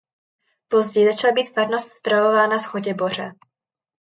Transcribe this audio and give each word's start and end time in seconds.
Později 0.67 1.11
začala 1.11 1.33
být 1.33 1.53
farnost 1.53 1.91
spravována 1.91 2.57
z 2.57 2.65
Chotěboře. 2.65 3.33